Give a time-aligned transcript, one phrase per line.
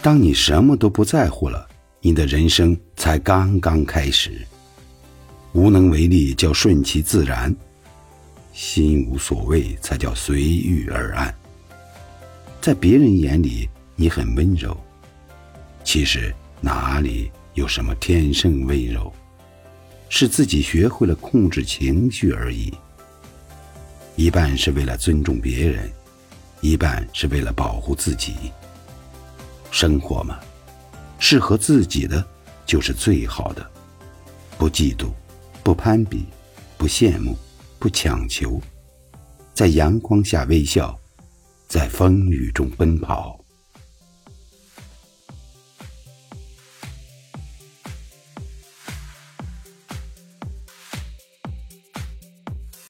[0.00, 1.68] 当你什么都不在乎了，
[2.00, 4.46] 你的人生才刚刚开始。
[5.52, 7.54] 无能为力叫顺其自然，
[8.52, 11.34] 心无所谓才叫随遇而安。
[12.60, 14.76] 在别人眼里你很温柔，
[15.82, 19.12] 其实哪里有什么天生温柔，
[20.08, 22.72] 是自己学会了控制情绪而已。
[24.14, 25.90] 一半是为了尊重别人，
[26.60, 28.34] 一半是为了保护自己。
[29.80, 30.40] 生活嘛，
[31.20, 32.26] 适合自己的
[32.66, 33.64] 就是最好的，
[34.58, 35.08] 不嫉妒。
[35.62, 36.24] 不攀比，
[36.76, 37.38] 不羡慕，
[37.78, 38.60] 不强求，
[39.54, 40.98] 在阳光下微笑，
[41.68, 43.38] 在风雨中奔跑。